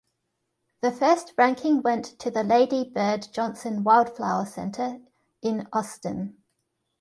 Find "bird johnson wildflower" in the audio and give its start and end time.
2.89-4.47